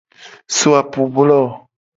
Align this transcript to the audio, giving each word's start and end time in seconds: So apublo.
So 0.55 0.69
apublo. 0.81 1.37